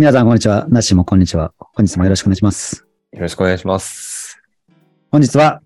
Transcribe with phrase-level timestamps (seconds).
[0.00, 0.66] 皆さん、こんにちは。
[0.70, 1.52] なっしーもこんにちは。
[1.58, 2.86] 本日もよろしくお願いします。
[3.12, 4.40] よろしくお願いします。
[5.12, 5.60] 本日は、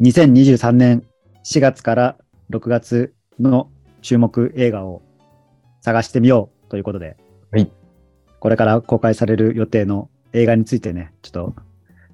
[0.00, 1.02] 2023年
[1.44, 2.16] 4月から
[2.52, 3.68] 6月の
[4.00, 5.02] 注目映画を
[5.80, 7.16] 探してみようということで、
[7.50, 7.68] はい。
[8.38, 11.54] これから公開される予定の映画についてね、ちょっと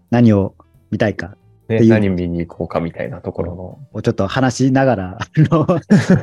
[0.09, 0.55] 何を
[0.91, 1.37] 見たいか
[1.69, 3.79] ねっていう何見に行こうかみたいなところの。
[3.93, 5.19] をちょっと話しながら、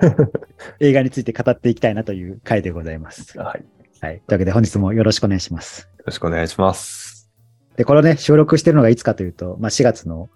[0.82, 3.38] 映画について語っていきたいなという回でございます。
[3.38, 3.64] はい。
[4.08, 4.22] よはい。
[4.28, 5.90] というわけで本日もよろしくお願いします。
[6.06, 7.32] ろしくお願いします。
[7.78, 10.30] で、これをね、収録してるのがいつかというと、まあ、4月の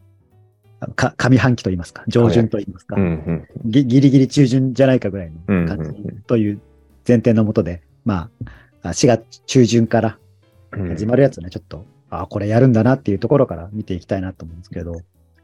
[0.95, 3.47] か上半期といいますか、上旬といいますか、うんうん。
[3.65, 6.61] ぎギリギリ中旬じゃないかぐらいうんの感じという
[7.07, 8.29] 前提のもとで、ま
[8.83, 10.17] あ、あ4月中旬から
[10.71, 14.93] うん始まるやつをね、ちょっと、あこれやるんだなっていうところから見ていきたいなと思うんですけど、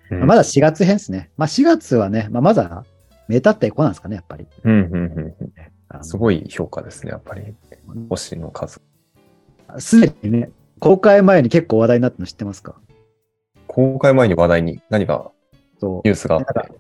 [0.10, 1.30] うんまあまだ4月編ですね。
[1.38, 2.86] まあ4月はね、まあ、まずは
[3.28, 4.48] 名立ってこなんですかね、やっぱり。
[4.64, 5.36] うんうんうん
[6.02, 7.54] すごい評価ですね、やっぱり。
[8.10, 8.82] 星の数。
[9.78, 12.76] すでにね、公開前に結構話題になったの知ってますか？
[13.68, 15.32] 公開前に話題に何か
[15.80, 16.02] そう。
[16.04, 16.72] ニュースがあっなんかて。
[16.72, 16.74] い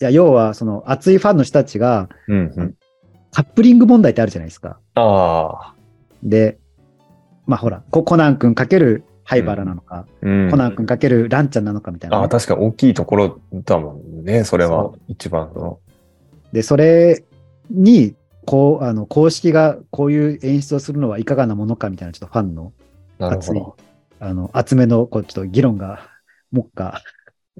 [0.00, 2.74] や、要は、その熱いファンの人たちが、うんうん。
[3.32, 4.78] カップリング問題ってあるじゃないですか。
[4.94, 5.74] ああ。
[6.22, 6.58] で、
[7.46, 14.98] まあほら、ココナン君かける灰原なのか、うんコナン君かけるランちゃんなのかみたいなね、ああ、確かに大きいところだもんね、それはそ。
[15.08, 15.78] 一番の。
[16.52, 17.24] で、それ
[17.70, 22.72] に、こう、あの、公式がこういう演出をするのはいかがなものかみたいな、ちょっとファンの
[23.18, 23.62] 熱い
[24.18, 26.08] あの、厚めの、こう、ちょっと議論が、
[26.52, 27.00] 目下、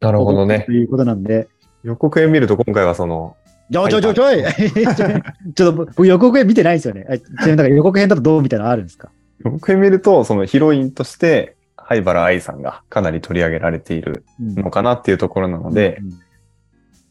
[0.00, 0.72] なるほどねと。
[0.72, 1.48] いうことなんで、
[1.84, 3.36] 予告編見ると今回はその、
[3.72, 7.06] ちょちょちょちょいちょっと僕予告編見てないんですよね。
[7.08, 9.10] あちなみになんか予告編だとどうみたいなのあるんですか？
[9.44, 16.00] 予告編見ると、そのヒロインとして、灰原愛さんがかなり取り上げられているのかなっていうところなので、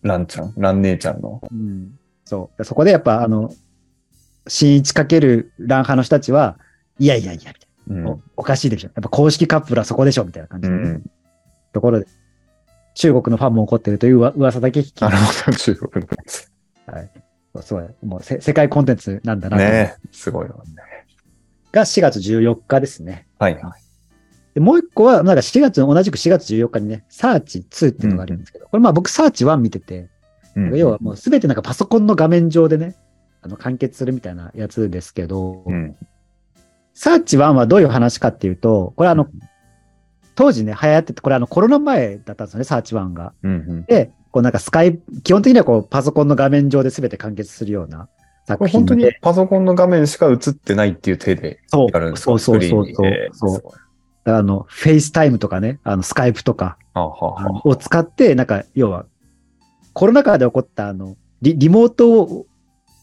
[0.02, 1.42] ランちゃん、ラン姉ちゃんの。
[2.36, 2.64] うん、うんそう。
[2.64, 3.52] そこでやっぱ、あの、
[4.48, 6.58] 新一かけるラン派の人たちは、
[6.98, 8.88] いやいやいや、みたいうんな、おおかしいでしょ。
[8.88, 11.12] やっぱ公式カップルはそこでしょ、みたいな感じのね、うん。
[11.74, 12.08] ところで、
[12.96, 16.52] 中国のファンも怒ってるという噂噂だけ聞き、なるほど、中国のやつ。
[16.86, 17.12] はい、
[17.62, 21.06] すごい、もうせ世界コンテンツなんだなと、ねすごいよね。
[21.72, 23.28] が4月14日ですね。
[23.38, 23.82] はいはい。
[24.56, 30.10] でもう一個は、なんか4月、同じく4月14日にね、サーチ2っていうのがあるんですけど、これまあ僕サーチ1見てて、
[30.56, 32.96] うん要はもうすべてなんかパソコンの画面上でね、
[33.42, 35.96] あの完結するみたいなやつですけど、うん。
[36.94, 39.28] サーチ1はどういう話かっていうと、これあの、
[40.36, 43.34] 当時ね、流行ってて、これあのコロナ前だったんですよね、サーチ1が。
[43.44, 43.86] うんうん。
[43.86, 48.08] で、こうなんかスカイ、基本的にはこうパソコンの画面上で全て完結するような
[48.58, 49.06] これ本当作品で。
[49.08, 51.88] にパソコンの画面しか映ってないっていう手でそう。
[51.94, 52.32] やるんですか？
[52.32, 53.08] そうそうそうそう。
[53.08, 53.62] えーすごい。
[54.26, 56.78] あの、フェイスタイムとかね、あの、スカイプとか
[57.64, 59.06] を使って、なんか、要は、
[59.94, 62.46] コロナ禍で起こったあの、リリモート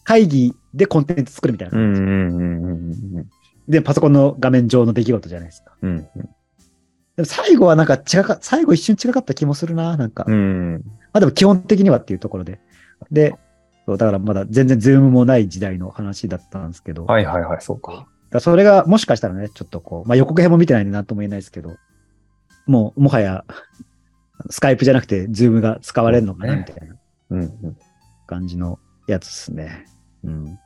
[0.05, 1.79] 会議でコンテンツ作るみたいな。
[1.79, 2.73] うんうんうん
[3.19, 3.31] うん
[3.69, 5.75] で、パソコンの画面上の出来事じゃないですか。
[5.83, 6.09] うん
[7.17, 10.25] でも最後はなんか違か、最後一瞬違かった気もするな、なんか。
[10.29, 10.35] うん。
[10.35, 10.37] う
[10.79, 10.83] ん。
[10.85, 12.61] まあでも基本的にはっていうところで。
[13.11, 13.35] で、
[13.87, 18.07] そうだからまだ全然ズームもない時代の話だったんですけど、はいはいはい、そうか。
[18.31, 21.77] だそれがもしかしたらね、ちょっとこう、まあ予告編も見てないんでなんとも言えないですけど、
[22.67, 23.45] もう、もはや、
[24.51, 26.97] スカイプじゃなくてズームが使われるのかな、みたいな。
[28.27, 29.87] 感じのやつですね。
[30.25, 30.59] うん。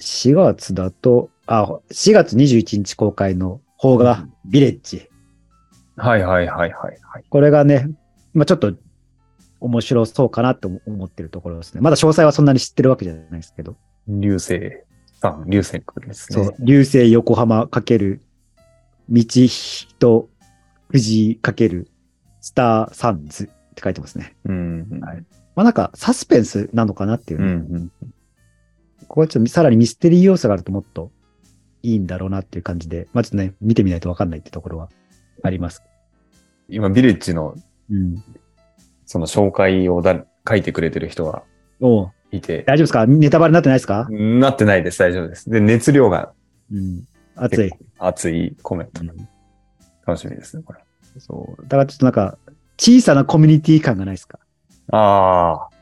[0.00, 5.08] 4月だと、あ、4月21日公開の邦画、ビレッジ。
[5.96, 7.24] はいはいはいはいはい。
[7.28, 7.88] これがね、
[8.32, 8.74] まあちょっと
[9.60, 11.80] 面白そうかなと思ってるところですね。
[11.80, 13.76] まだ詳細はそんなに知ってるわけじゃないですけど。
[14.06, 14.60] 流星
[15.20, 16.44] さん、流星君ですね。
[16.44, 18.22] そう、流星横浜かける、
[19.08, 20.28] 道人
[20.90, 21.90] 藤井かける、
[22.40, 24.36] スターサンズって書いてますね。
[24.44, 25.00] うんうん。
[25.00, 27.92] はいまあなんかサスペンスなのかなっていううね、んうん。
[29.00, 31.10] ここはちょっとさらにミステリー要素があるともっと
[31.82, 34.88] いいんだろうなっていう感じで、まあちょっとね、見てみないとわかんないってところは
[35.42, 35.82] あります。
[36.68, 37.56] 今、ビレッジの
[37.90, 38.22] うん。
[39.04, 41.42] その紹介をだ書いてくれてる人が
[42.30, 43.06] いて、大丈夫ですか？
[43.06, 44.06] ネタバレになってないですか？
[44.10, 45.50] なってないです、大丈夫です。
[45.50, 46.32] で、熱量が
[46.70, 47.04] うん。
[47.34, 47.70] 熱い。
[47.98, 49.02] 熱いコメント。
[49.02, 49.28] うん
[50.06, 50.80] 楽しみですね、これ。
[51.18, 51.62] そう。
[51.62, 52.38] だからちょっとなんか、
[52.78, 54.38] 小さなコミュニティ感がないですか？
[54.92, 55.78] ああ。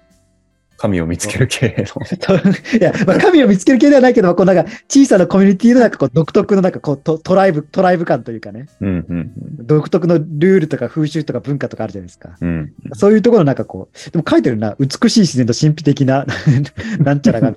[0.78, 1.84] 神を見つける系の。
[2.78, 9.32] いや、まあ、神を見つける系ではないけど、こうなんか小さなコミュニティのなんかこう独特のなんかこうトトライブ、トライブ感というかね、うんうん
[9.66, 12.36] 独特のルールとか風習とか文化とかあるじゃないですか。
[12.42, 12.48] うん。
[12.48, 12.72] うん。
[12.92, 16.26] そういうところのなんかこう、でも書いてるな、美しい自然と神秘的な、
[17.00, 17.54] なんちゃらが、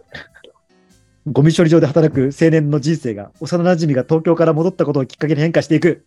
[1.27, 6.05] ゴミ処理場で働く青年の人生が、幼馴染が東京から戻ったことをきっかけに変化していく。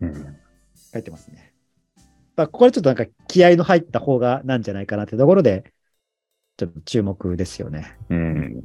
[0.00, 0.36] うん
[0.92, 1.52] 書いてますね。
[2.36, 5.64] まあ、ここでちょっとなんか気合の入った方がなんじゃないかなってところで、
[6.56, 7.96] ちょっと注目ですよね。
[8.08, 8.62] うん。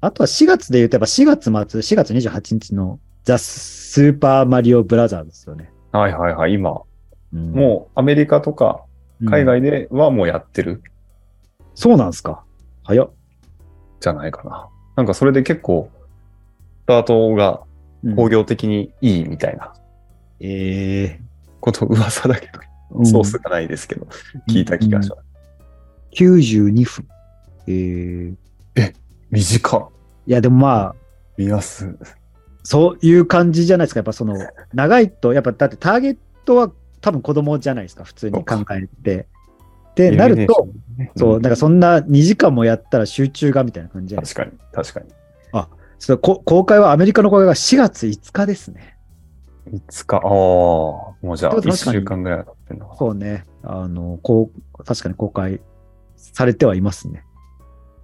[0.00, 5.70] あとは4月で言うと、やっぱ4月末、4月28日のザ・スーパーマリオブラザーズですよね。
[5.92, 6.52] はいはいはい。
[6.52, 6.82] 今、
[7.32, 8.84] うんもうアメリカとか
[9.20, 10.82] 海うん外ではもうやってる？
[11.74, 12.44] そうなんですか。
[12.84, 13.10] 早っ。
[14.00, 14.68] じゃないかな。
[14.96, 15.90] なんかそれで結構、
[16.84, 17.62] スタートが
[18.14, 19.74] 工業的にいいみたいな
[20.40, 21.20] ええ
[21.60, 22.60] こと噂だけど、
[22.90, 24.06] うんソースがないですけど、
[24.48, 25.22] 聞いた気がします。
[26.22, 27.08] 92分。
[27.66, 28.32] え
[28.76, 28.94] え
[29.30, 29.88] 短っ。
[30.26, 30.94] いや、でもまあ、
[31.36, 31.96] 見やす。
[32.62, 33.98] そういう感じじゃないですか。
[33.98, 34.36] やっぱその、
[34.72, 39.26] 長いと、やっぱだってターゲットは多分子供じゃないですか、普通に考えて。
[39.96, 40.68] で、なると、
[41.16, 44.44] そう、んなんかそんな2時間もやったら集中がみたいな感じじゃないですか。
[44.44, 45.26] 確かに、確かに。
[45.98, 48.95] そうこ公開は、アメリカの公開が4月5日ですね。
[49.72, 53.44] いつか、ああ、もうじゃあ、1ってこと確かに週間ぐらい経ってんのかそうね。
[53.62, 55.60] あの、こう、確かに公開
[56.16, 57.24] されてはいますね。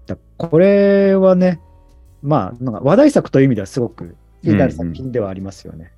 [0.07, 1.61] だこれはね、
[2.23, 5.93] まあ、なんか話題作という意味ではすごく気になる作品ではありますよね。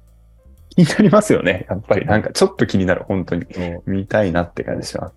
[0.70, 1.66] 気になりますよね。
[1.68, 3.46] やっぱり、なんかちょっと気になる、本当に。
[3.86, 5.14] 見たいなって感じします。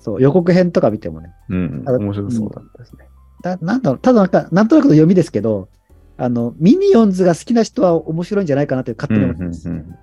[0.00, 1.32] そう、予告編とか見てもね。
[1.48, 3.06] うん、面白そうだったですね。
[3.42, 5.68] だなんだろう、ただなんか、なんとなくの読みですけど、
[6.18, 9.68] あの、ミニオンズが好きな人は面白いんじゃないかなって勝手に思ってます。
[9.68, 9.96] うんうんうん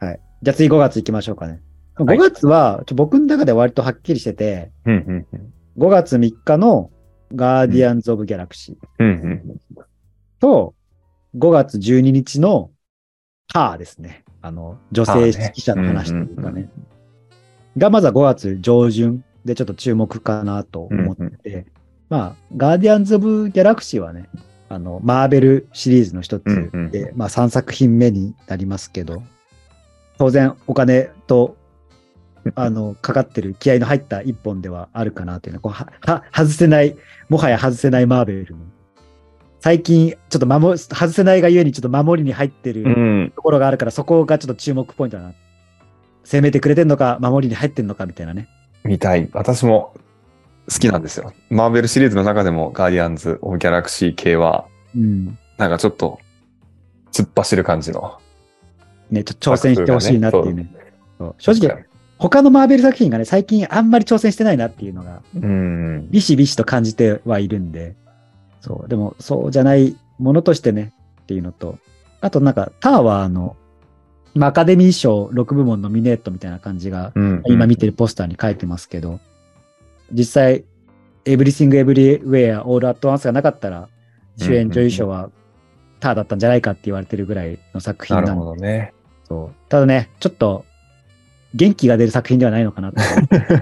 [0.00, 0.20] はい。
[0.42, 1.52] じゃあ次5月行きましょうかね。
[1.52, 1.60] はい
[2.02, 6.90] 5月は、ちょ僕の中では割とはっきりしてて、うんうんうん5月3日の
[7.34, 9.60] ガーディアンズ・オブ・ギャラクシーうんうん
[10.40, 10.74] と、
[11.36, 12.70] 5月12日の
[13.52, 14.24] ハーですね。
[14.42, 16.70] あの、女性指揮者の話というかうんうんね。
[17.76, 21.66] が、まずは5月上旬でちょっと注目かなと思って、
[22.08, 24.28] まあ、ガーディアンズ・オブ・ギャラクシーはね、
[24.70, 29.24] あの、マーベルシリーズの一つうんうんで、まあ3作品目になりますけど、
[30.16, 31.56] 当然お金と、
[32.54, 36.96] あの、かかってる気合の入った一本ではあるかなというのは、こうは、は、外せない、
[37.28, 38.62] もはや外せないマーベルの。
[39.58, 43.32] 最近、ちょっと守、外せないがゆえにちょっと守りに入ってるうん。
[43.34, 45.34] ところがあるから、そこがちょっと注目ポイントだな。
[46.22, 48.48] 攻めてくれてんのか、守りに入ってんのかみたいなね。
[48.84, 49.28] 見たい。
[49.32, 49.94] 私も
[50.72, 51.32] 好きなんですよ。
[51.50, 55.38] マーベルシリーズの中でもガーディアンズ・オブ・ギャラクシー系は、うん。
[55.58, 56.20] なんかちょっと
[57.12, 58.18] 突っ走る感じの。
[59.10, 60.72] ね、ちょっと挑戦してほしいなっていうね。
[61.18, 61.84] そう正直、
[62.18, 66.08] 他のマーベル作品がね、最近あんまり挑戦してないなっていうのが、うん。
[66.10, 67.96] ビシビシと感じてはいるんで、
[68.60, 70.92] そう、でもそうじゃないものとしてね、
[71.22, 71.78] っていうのと、
[72.20, 73.56] あとなんかターの、
[74.34, 79.18] まあ、アカデミー賞6部門ノミネートみたいな感じが、うん今見てるポスターに書いてますけど、
[80.12, 80.64] 実際、
[81.24, 83.88] エブリシング・エブリウェア・オール・アット・ワンスがなかったら、
[84.36, 85.30] 主演女優賞は
[86.00, 88.94] ターだったんじゃないかって言われてるぐらいの作品なるなんでほどね。
[89.24, 90.64] そうただね、ちょっと
[91.54, 93.00] 元気が出る作品ではないのかなと。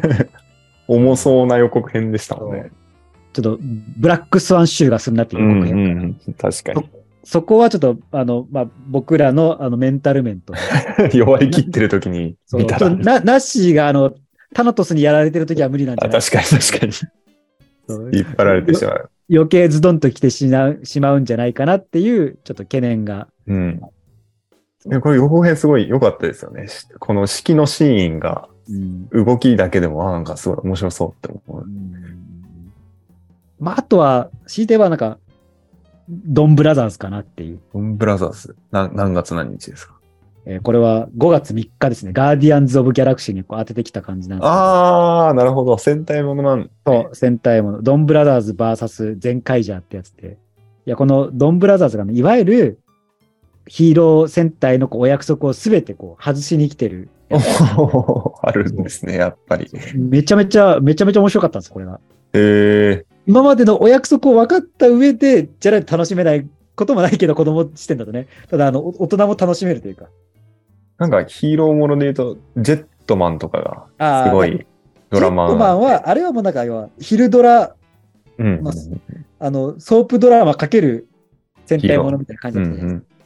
[0.89, 2.71] 重そうな予告編でしたもんね。
[3.35, 3.59] ちょっと
[3.99, 5.75] ブラックスワンシューがするなっていう予告編。
[5.75, 6.89] うんうん確かに。
[7.25, 10.55] そこはちょっと、あの、まあ、僕らのあのメンタル面と、
[11.12, 12.89] 弱り切ってる時に見たら。
[12.89, 14.15] なナッシーがあの、
[14.58, 16.19] タナトスにやられてる時は無理なんじゃない？
[16.19, 18.12] あ確かに確かに。
[18.19, 19.10] 引っ張られてしまう。
[19.31, 23.28] 余計ズドンと来てしまうしまうんじゃないかなっていう、ちょっと懸念が。
[23.46, 23.81] うん。
[25.00, 26.66] これ予告編すごい良かったですよね。
[26.66, 31.64] しこの式のシーンがうん動きだけでも、あなんかすごい面白そうって思う。
[33.61, 35.19] まあ、あとは、強いてはなんか、
[36.08, 37.61] ドンブラザーズかなっていう。
[37.72, 38.56] ドンブラザーズ。
[38.72, 39.98] な何月何日ですか？
[40.50, 42.12] えーこれは5月3日ですね。
[42.14, 45.76] ガーディアンズ・オブ・ギャラクシーにこう当ててきた感じなんですあー、なるほど。
[45.76, 50.38] 戦隊ものなんそう、戦隊もの、ドンブラザーズ VS 全カイジャーってやつで。
[50.87, 52.78] いや、このドンブラザーズがね、いわゆる
[53.67, 57.11] ヒーロー戦隊のこうお約束をすべてこう外しに来てる。
[57.28, 59.71] あるんですね、やっぱり。
[59.95, 62.00] めちゃめちゃ、めちゃめちゃ面白かったんです、これが。
[62.33, 68.28] へえ今までのお約束を分かった上で、じゃないと楽しめないこともないけど、子供視点だとね。
[68.50, 70.07] ただ、あの、お大人も楽しめるというか。
[70.99, 74.67] なんかヒーローもので言うと、ジェットマンとかあがすごい
[75.11, 77.75] ドラマジェットマンは、あれはもうなんか、要は、昼ドラ、
[78.38, 78.61] うん。
[78.62, 78.75] まあ
[79.40, 81.09] あの、ソープドラマかける
[81.67, 83.19] 戦隊ものみたいな感じうんだったじゃないですかうん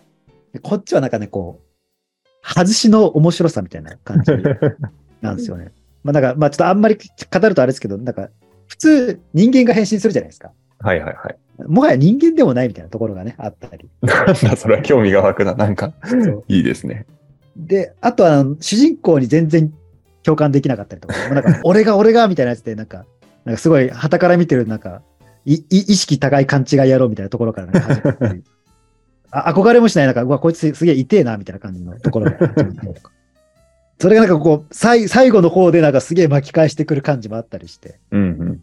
[0.52, 4.32] でこっちはなんかね、こう、外しの面白さみたいな感じ
[5.22, 5.72] なんですよね。
[6.04, 8.28] まあなんか、まあちょっとあんまり語るとあれですけど、なんか、
[8.66, 10.52] 普通人間が変身するじゃないですか。
[10.80, 11.36] はいはいはい。
[11.66, 13.88] もはや人間でもないみたいなところがね、あったり。
[14.02, 15.54] なんだ、それは興味が湧くな。
[15.54, 15.94] なんか、
[16.48, 17.06] いいですね。
[17.56, 19.72] で、あとは主人公に全然
[20.22, 23.04] 共感できなかったりとか、 なんか、俺が俺がみたいなやつで、なんか、
[23.44, 25.02] なんかすごい、旗から見てる、なんか、
[25.44, 27.72] いい意識高い勘違い野郎みたいなところから、
[29.32, 32.38] あ憧れもしない、なんか、うわ、こいつすすげえ痛えな、みたいな感じのところが。
[33.98, 38.00] それがなんかこう、最最後の方でなんかすげえ巻き返してくる感じもあったりして。
[38.10, 38.60] うんうん。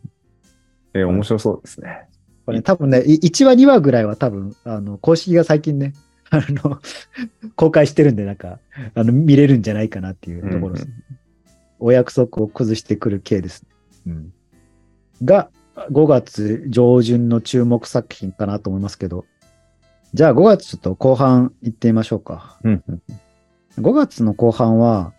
[0.94, 2.08] えー面白そうですね。
[2.46, 5.94] これ多分ね、い1話、2話ぐらいは多分、あの、公式が最近ね、
[6.32, 6.80] あの、
[7.56, 8.60] 公開してるんで、なんか、
[8.94, 10.88] あの、見れるんじゃないかなっていうところです。
[11.80, 13.66] お約束を崩してくる系です。
[14.06, 14.34] うん。
[15.24, 15.50] が、
[15.92, 19.26] 5月上旬の注目作品かなと思いますけど、
[20.14, 22.60] じゃあ5月ちょっと後半行ってみましょうか。
[22.64, 23.02] うんうん
[23.78, 25.14] 5月の後半は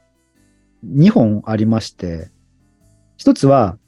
[0.84, 2.30] 2本ありまして、
[3.16, 3.78] 一つは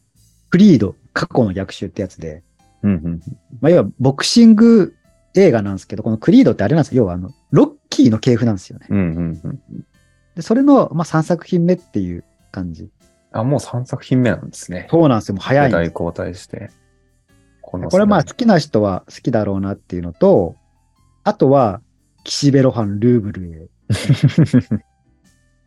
[0.48, 2.42] フリード、過去の逆襲ってやつで、
[2.82, 3.20] うんうん
[3.60, 4.94] まあ、要はボクシング
[5.34, 7.04] 映画なんですけど、このクリードってあれなんですよ。
[7.04, 8.86] 要はあの、ロッキーの系譜なんですよね。
[8.90, 9.60] うんうんうん
[10.34, 12.88] で、それの、まあ、3作品目っていう感じ。
[13.32, 14.86] あ、もう3作品目なんですね。
[14.90, 15.34] そうなんですよ。
[15.34, 16.70] もう早いんです世代交代して。
[17.60, 20.56] このこれまあ世好きな人は好きだろうなっていうのと、
[21.24, 21.80] あとは、
[22.24, 23.68] 岸辺露伴ルーブルへ。
[23.88, 24.80] 代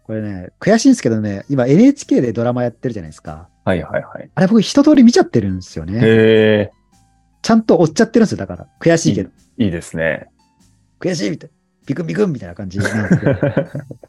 [0.05, 3.49] これね、悔しいんですけどね、今 NHK でドラマやってるじゃないですか。
[3.63, 4.29] はいはいはい。
[4.35, 5.99] あれ僕一通り見ちゃってるんですよね。
[5.99, 6.71] へえ、
[7.45, 8.39] ちゃんと追っちゃってるんですよ。
[8.39, 8.67] だから。
[8.79, 9.29] 悔しいけど。
[9.59, 10.31] いいですね。
[10.99, 11.55] 悔しいみたいな。
[11.85, 13.39] ビクンビクンみたいな感じなんですけど。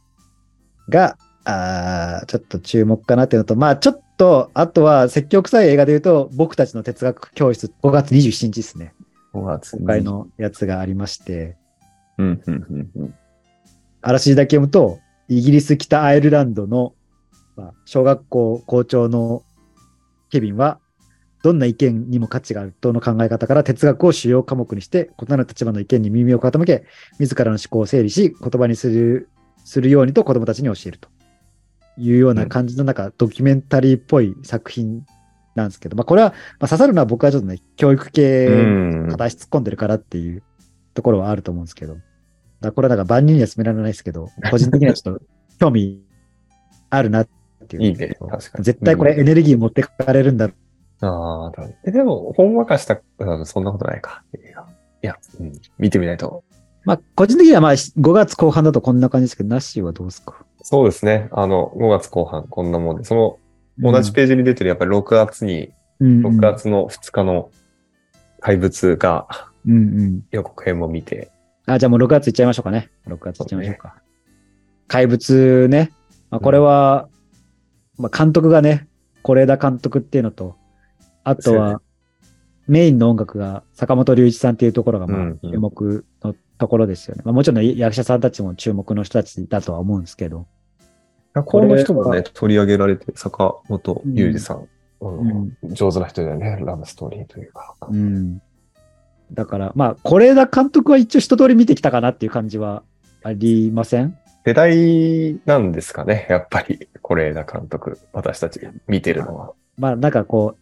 [0.89, 8.95] が、あーちょっと注目かなっていうのと、まあちょっと、あとは積極臭い映画で言うと、僕たちの哲学教室5月27日ですね。
[9.35, 10.03] 5月今回。
[10.03, 11.59] のやつがありまして、
[12.17, 13.15] うんうんうんうん。
[14.01, 16.95] あらすじだけ読むと、イギリス北アイルランドの、
[17.55, 19.43] まあ、小学校校長の
[20.31, 20.81] ケビンは、
[21.47, 26.87] どんな意見にも価値があるとの考え方から哲学を主要科目にして、異なる立場の意見に耳を傾け、
[27.21, 29.29] 自らの思考を整理し、言葉にする、
[29.65, 31.09] するようにと子供たちに教えると
[31.99, 35.07] いうような感じのなんかドキュメンタリーっぽい作品
[35.55, 40.43] なんですけど、まあこれは、まあ、刺さるのは僕はちょっとね、教育系うん片足突っ込んでるからっていう
[40.95, 41.99] ところはあると思うんですけど。
[42.61, 45.25] だこれはなんか万人には勧められないですけど、個人的にはちょっと
[45.61, 46.03] 興味
[46.91, 47.29] あるなっ
[47.69, 47.83] ていう。
[47.85, 50.51] いいね確かに絶対これエネルギー持ってかれるんだ。
[51.01, 54.23] ああ、だえでも、ほんわかした、うんそんなことないか。
[55.03, 56.43] いや、うん、見てみないと。
[56.85, 60.45] まあ個人的にはまあ5月後半だとこんな感じですけど、ナッシーはどうですか？
[60.63, 61.29] そうですね。
[61.33, 63.39] あの、5月後半、こんなもんで、その、
[63.79, 67.51] 同じページに出てる、やっぱり6月に、うん6月の2日の
[68.41, 69.27] 怪物が
[69.67, 70.23] うんうん。
[70.31, 71.31] 予告編も見て、
[71.67, 72.91] あ、じゃあもう6月いっちゃいましょうかね。
[73.09, 73.97] 6月いっちゃいましょうか。
[74.89, 75.91] 怪物ね。
[76.31, 77.09] まあ、これは、
[77.99, 78.87] まあ監督がね、
[79.25, 80.57] 是枝監督っていうのと、
[81.29, 81.83] あとは、
[82.69, 87.23] メインの音楽が坂本龍一さんっていうところが、まあ、うんうん注目のところですよね。
[87.25, 90.47] まあ、もちろん役者さんたちも注目の人たちだとは思うんですけど。
[91.35, 94.69] この人もね、取り上げられて、坂本裕二さん、
[95.01, 95.19] うん
[95.65, 97.75] うん上手な人だよね、ラブストーリーというか。
[97.91, 98.41] うん。
[99.33, 102.85] だから、まあ、是枝監督は一応一通り見てきたかなっていう感じは
[103.25, 104.17] ありません？
[104.47, 109.53] 世代なんですかね、やっぱり、是枝監督、私たち見てるのは。
[109.77, 110.59] まあなんかこう、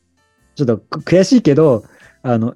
[0.55, 1.85] ちょっと悔しいけど、
[2.23, 2.55] あの、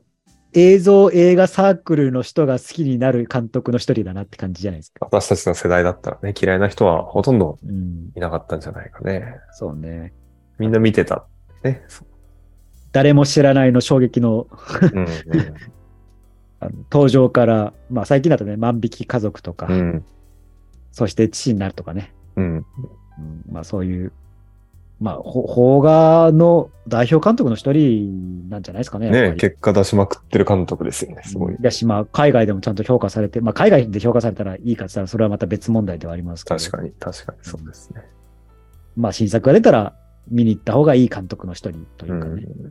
[0.55, 5.07] 映像映画サークルの人が好きになる監督の一人だなって感じじゃないですか。
[5.11, 8.11] 私たちの世代だったらね、嫌いな人はほとんどうん。
[8.17, 9.37] いなかったんじゃないかね。
[9.52, 10.14] そうね。
[10.59, 11.26] みんな見てた。
[11.62, 11.85] ね。
[11.88, 12.05] そ
[12.93, 14.47] 誰も知らないの衝撃の
[14.93, 15.07] うん
[16.90, 19.73] 登場から、まあ最近だとね、万引き家族とか、うん。
[19.73, 20.05] うん。
[20.93, 22.14] そして父になるとかね。
[22.37, 22.57] うん。
[22.57, 22.64] うん
[23.50, 24.12] まあそういう、
[25.00, 29.11] まあ、ほ邦画の代表監督の一人なんじゃないですかね。
[29.11, 31.57] ねり結果出しまくってる監督ですよね、すごい。
[31.61, 36.59] だし、まあ、海外でもちゃんと評価されて、まあ、海外で評価されたらいいかって言ったら、それはまた別問題ではありますけど。
[36.59, 38.02] 確かに、確かにそうですね。
[38.97, 39.95] まあ、新作が出たら
[40.28, 42.45] 見に行った方がいい監督の一人といううかね、ん。
[42.45, 42.71] っ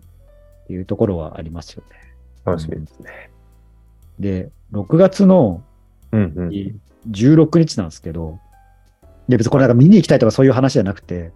[0.68, 1.98] ていうところはありますよね。
[2.44, 3.30] 楽しみですね。
[4.20, 5.64] で、6月の
[6.12, 6.80] うんうん。
[7.10, 8.40] 16日なんですけど、
[9.30, 11.32] で、別にこれなんか見に行きたいとかそういう話じゃなくて、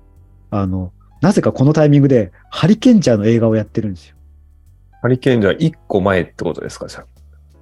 [0.51, 0.91] あの、
[1.21, 4.15] なぜかこのタイミングでハリケンジャーの映画をやってるんですよ。
[5.01, 7.05] ハリケーンじゃあ1個前ってことですか、じゃあ。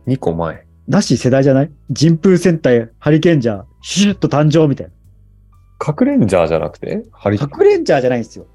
[0.07, 0.65] 2個前。
[0.87, 1.71] なし世代じゃない？
[1.89, 4.93] 人風戦隊ハリケンジャー、シュッと誕生みたいな。
[5.77, 7.03] 核レンジャーじゃなくて？
[7.11, 7.49] ハリケーン。
[7.49, 8.45] 核レンジャーじゃないんですよ。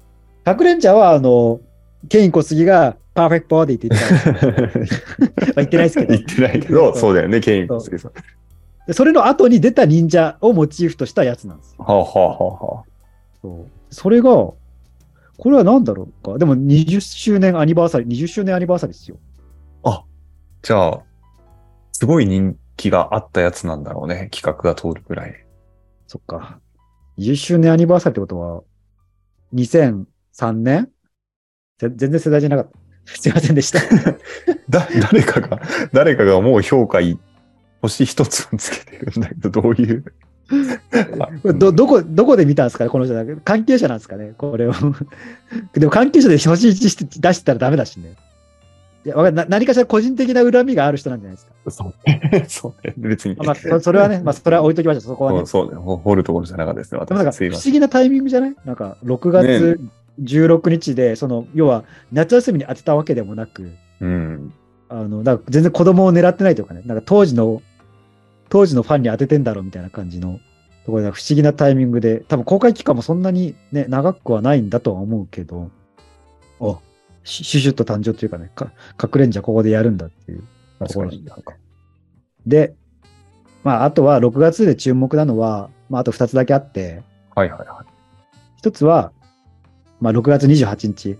[0.43, 1.61] 核レンジャーは、あの、
[2.09, 6.17] ケイン小杉がパーフェクトボディって言ってた 言ってないですけど言。
[6.17, 8.11] ってないけど、そうだよね、ケイン小杉さん。
[8.85, 11.83] でそれの後に出た忍者をモチーフとしたやつなんですよ。
[11.83, 12.43] はあ、はあはあ
[12.75, 12.83] はあ、
[13.41, 13.65] そう
[13.95, 14.57] それが、こ
[15.45, 16.37] れは何だろうか。
[16.37, 19.17] でも20周年アニバーサリー、20周年アニバーサリーですよ。
[20.63, 21.03] じゃあ、
[21.91, 24.29] すごい人気があったやつなんだろうね。
[24.33, 25.45] 企画が通るぐらい。
[26.07, 26.59] そっか。
[27.19, 28.63] 20周年アニバーサリーってことは、
[29.53, 30.05] 2003
[30.53, 30.89] 年？
[31.77, 32.79] ぜ全然世代じゃなかった。
[33.21, 33.79] すいませんでした。
[34.67, 35.61] だ、誰かが、
[35.93, 37.19] 誰かがもう評価い、
[37.83, 40.03] 星一つをつけてるんだけど、どういう？
[41.19, 43.13] あ ど、どこ、どこで見たんですかねこの人。
[43.43, 44.73] 関係者なんですかねこれを。
[45.73, 48.15] でも関係者で星1して出してたらダメだしね。
[49.05, 51.71] いやわかんな何かしら個人的な恨みがある人なんじゃないですか。
[51.71, 52.45] そうね。
[52.49, 52.93] そうね。
[52.97, 53.35] 別に。
[53.35, 55.45] まあ、そそれはね、まあ、それは置いときましょう、そこはね。
[55.45, 55.75] そうね。
[55.75, 56.99] ほ掘るところじゃなかったですね。
[57.05, 57.31] でもなんか。
[57.31, 58.55] 不思議なタイミングじゃない？
[58.65, 59.79] なんか6月
[60.21, 64.53] 16日で、その要は夏休みに当てたわけでもなく、うん。
[64.89, 67.61] あのだから全然子供を狙ってないというかね、なんか当時の、
[68.55, 70.39] 当時のファンに当ててんだろうみたいな感じの
[70.85, 75.71] ところで不思議なタイミングで、多分公開期間もそんなにね、長くはないんだとは思うけど、
[76.61, 76.79] お
[77.25, 78.71] シュシュッと誕生というかね、か
[79.03, 80.43] 隠れんじゃここでやるんだっていう
[80.79, 81.35] ところなんだ
[82.45, 82.73] で、
[83.65, 87.03] まあ、あとは6月で注目なのは、まあ、あと2つだけあって、
[87.35, 87.85] はいはいはい。
[88.55, 89.11] 一つは、
[89.99, 91.19] まあ、6月28日、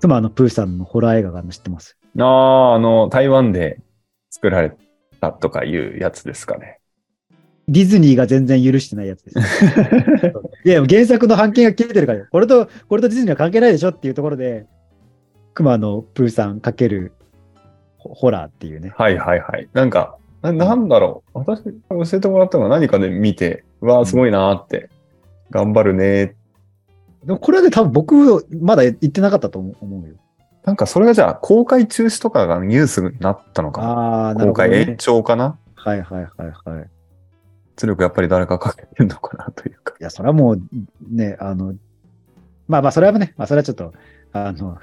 [0.00, 1.98] 妻のプーさんのホラー映画が知ってます？
[2.18, 3.82] ああ、あの、台湾で
[4.30, 4.74] 作られ
[5.20, 6.78] たとかいうやつですかね。
[7.68, 9.38] ディズニーが全然許してないやつです。
[10.64, 14.66] いや、原作の版権が切れてるからよ、これと、これとディズニーは関係ないでしょっていうところで、
[15.52, 17.12] 熊のプーさんかける
[17.98, 18.94] ホホラーっていうね。
[18.96, 19.68] はいはいはい。
[19.74, 21.38] なんか、ななんだろう。
[21.40, 24.88] 私、教えてもらったのは何かで見て、うわあ、すごいなーって、
[25.50, 30.14] 頑張るねーでもこれはね、多分僕、まだ言ってなかったと思う思うよ。
[30.68, 33.88] なんかそれがじゃあ公開中止とかがニュースになったのかな。
[33.88, 34.96] ああ、なるほど、公開延ね。
[34.98, 36.90] 長かなはいはいはいはい。
[37.74, 39.94] 圧力やっぱり誰かかけてるのかなというか。
[39.98, 40.60] いや、それはもう、
[41.08, 41.74] ね、あの、
[42.66, 43.94] まあまあ、それはね、まあ、それはちょっと、
[44.32, 44.78] あの、ちょっ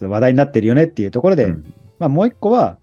[0.00, 2.76] と話題になってるよねっていうところで、うんまあ、もう一個は、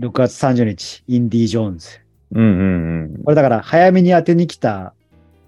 [0.00, 1.88] 6月30日、インディ・ジョーンズ。
[2.32, 3.22] うんうんうん。
[3.22, 4.92] これだから、早めに当てに来た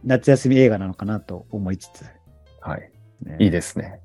[0.05, 2.05] 夏休み映画なのかなと思いつつ。
[2.61, 2.91] はい。
[3.25, 4.01] ねいいですね。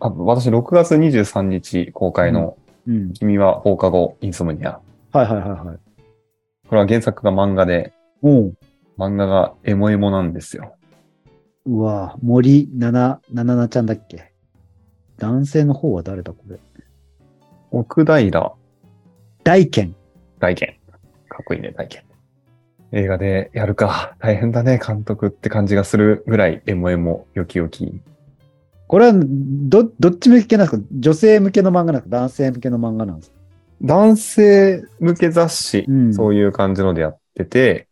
[0.00, 3.12] あ私、6月23日公開のうん。
[3.12, 4.80] 君は放課後インソムニア。
[5.12, 5.78] はいはいはいはい。
[6.68, 10.74] これは原作が漫画で、漫画がエモエモなんですよ。
[11.66, 14.32] うわ森七七菜ちゃんだっけ？
[15.18, 16.58] 男性の方は誰だこれ？
[17.70, 18.54] 奥平
[19.44, 19.94] 大賢。
[20.38, 20.74] 大賢。
[21.28, 22.02] かっこいいね、大賢。
[22.92, 24.16] 映画でやるか。
[24.18, 28.00] 大変だね、監督って感じがするぐらいエモエモ、よきよき。
[28.88, 30.84] これは、ど、どっち向けなんですか？
[30.92, 32.16] 女性向けの漫画なんですか？
[32.16, 33.36] 男性向けの漫画なんですか？
[33.82, 37.86] 男性向け雑誌、うんそういう感じのでやってて、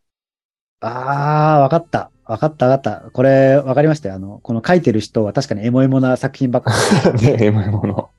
[0.80, 2.10] ああ、わかった。
[2.24, 3.10] わかったわかった。
[3.12, 4.16] これ、わかりましたよ。
[4.16, 6.72] あの、この書いてる人は確かにエモエモな作品ばっか
[7.16, 7.22] り。
[7.24, 8.10] ね、エモエモの。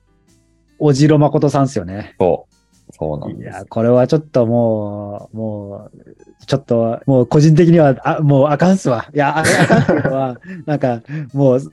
[0.78, 2.14] おじろまことさんですよね。
[2.18, 2.54] そう。
[2.92, 3.64] そうなんですいや、。
[3.68, 9.08] これはちょっともう、もう、ちょっと、もう個人的には、あ、もうあかんっすわ。
[9.14, 11.02] いや、ああかんっていうのは、なんか、
[11.34, 11.64] もう、ね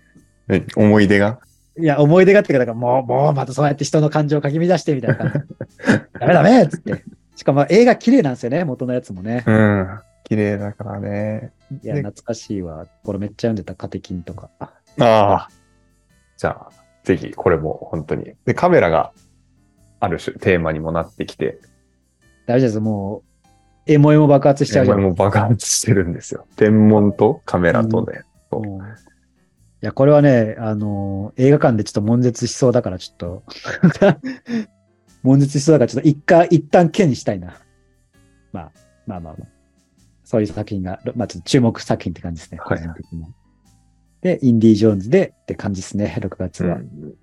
[0.76, 1.40] 思い出が？
[1.78, 6.00] いや、思い出があってから、もう、もう、またそうやって人の感情をかき乱してみたいな感じ。
[6.20, 7.04] ダメダメっつって。
[7.36, 9.44] しかも映画綺麗なんですよね、元のやつもね。
[9.46, 10.00] うん。
[10.24, 11.52] 綺麗だからね。
[11.84, 12.88] いや、で懐かしいわ。
[13.04, 14.50] これめっちゃ読んでた、カテキンとか。
[14.62, 14.66] あ
[15.00, 15.50] あ。
[16.38, 16.70] じゃあ、
[17.04, 18.34] ぜひこれも本当に。
[18.46, 19.12] で、カメラが
[20.00, 21.60] ある種テーマにもなってきて、
[22.48, 22.80] 大丈夫です。
[22.80, 23.24] も
[23.88, 25.02] う、エモエモ爆発しちゃうじゃん。
[25.02, 26.48] もう爆発してるんですよ。
[26.56, 28.22] 天文とカメラとで。
[28.50, 28.82] そううんい
[29.86, 33.44] や、これはね、あのー映画館でちょっと悶絶しそうだから、ちょっと、
[35.24, 37.58] 悶絶しそうだから、ちょっと一回、一旦剣にしたいな。
[38.52, 38.72] まあ、
[39.06, 39.48] まあまあまあ。
[40.24, 42.60] そういう作品が、まあちょっと注目作品って感じですね。
[42.62, 42.82] はい
[44.22, 46.78] で、インディ・ジョーンズでって感じですね、6月は。
[46.78, 47.14] うん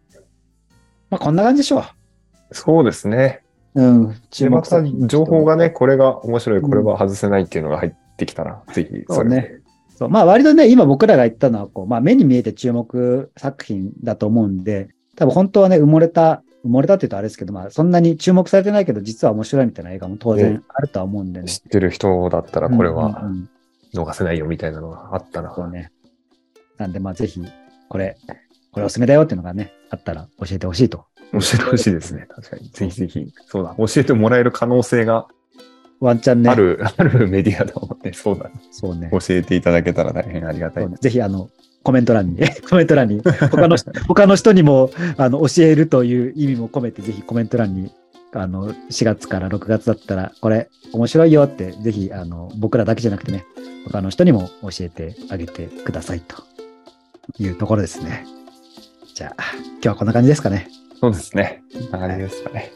[1.10, 1.84] まあこんな感じでしょ
[2.52, 3.42] そうですね。
[3.74, 3.82] う。
[3.82, 4.08] うん。
[4.08, 9.61] で、注また目作品情報がね、これが面白い、これは外せないっていうのが入ってきたら、ぜひそうね。
[10.02, 21.48] そうまあ割とね、今僕らが言ったのは、こう、まあ目に見えて注目作品だと思うんで、多分本当はね、埋もれた、埋もれたって言うとあれですけど、まあそんなに注目されてないけど、実は面白いみたいな映画も当ね然あるとは思うんでね。
[21.48, 23.48] 知ってる人だったら、これはうんうんうん
[23.94, 25.54] 逃せないよみたいなのがあったら。
[25.54, 25.92] そうね。
[26.78, 27.44] なんでまあぜひ、
[27.88, 28.16] これ、
[28.72, 31.04] これおすすめだよっていうのがね、あったら教えてほしいと。
[31.32, 32.26] 教えてほしいですね。
[32.28, 32.68] 確かに。
[32.70, 33.32] ぜひぜひ。
[33.46, 33.74] そうだ。
[33.76, 35.26] 教えてもらえる可能性が
[36.02, 36.50] ワンチャンね。
[36.50, 38.12] ある、あるメディアだもんね。
[38.12, 38.50] そうだ。
[38.72, 39.08] そうね。
[39.12, 40.88] 教えていただけたら大変ありがたい。
[40.88, 41.48] ねぜひあの、
[41.84, 42.38] コメント欄に、
[42.68, 43.76] コメント欄に、他の、
[44.08, 47.92] 他の人にも、あの、教えるという意味も込めて、ぜひコメント欄に、
[48.32, 53.44] あの、4月から6月だったら、これ、面白いよって、ぜひ、あの、僕らだけじゃなくてね、
[53.86, 56.42] 他の人にも教えてあげてくださいと
[57.38, 58.26] いうところですね。
[59.14, 59.42] じゃあ、
[59.74, 60.68] 今日はこんな感じですかね。
[61.00, 61.62] そうですね。
[61.90, 62.72] こんな感じですかね。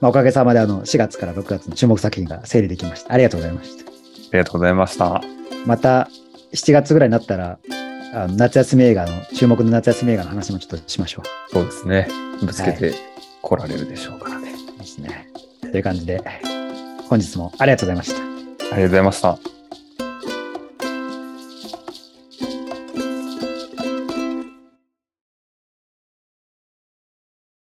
[0.00, 3.12] まあ、おかげさまで、あの、4月から6月の注目作品が整理できました。
[3.12, 3.90] ありがとうございました。
[3.90, 3.92] あ
[4.32, 5.22] りがとうございました。
[5.66, 6.08] また、
[6.54, 7.58] 7月ぐらいになったら、
[8.12, 11.52] あの夏休み映画の、注目の夏休み映画の話もちょっとしましょう。
[11.52, 12.08] そうですね。
[12.40, 12.94] ぶつけて
[13.42, 14.52] 来られるでしょうからね。
[14.78, 15.28] ですね。
[15.60, 16.22] という感じで、
[17.08, 18.20] 本日もありがとうございました。
[18.20, 19.49] ありがとうございました。